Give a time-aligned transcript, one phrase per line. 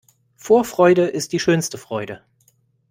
[0.35, 2.23] Vorfreude ist die schönste Freude.